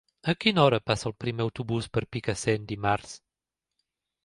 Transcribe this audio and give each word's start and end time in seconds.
A 0.31 0.33
quina 0.45 0.61
hora 0.67 0.79
passa 0.91 1.07
el 1.09 1.15
primer 1.25 1.45
autobús 1.45 1.91
per 1.97 2.03
Picassent 2.17 2.67
dimarts? 2.75 3.15